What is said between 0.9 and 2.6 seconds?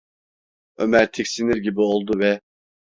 tiksinir gibi oldu ve: